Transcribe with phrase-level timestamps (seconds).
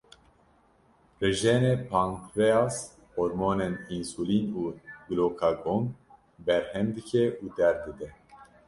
[1.21, 2.75] Rijenê pankreas,
[3.15, 4.63] hormonên însulîn û
[5.07, 5.83] glukagon
[6.45, 8.09] berhem dike û der dide.